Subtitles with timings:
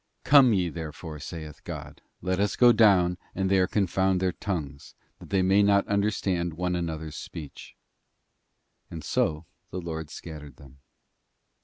[0.23, 4.79] 'Come ye therefore,' saith God, 'let us go down and there confound their tongue,
[5.19, 7.75] that they may not understand one another's speech.
[8.89, 10.79] And so the Lord scattered them.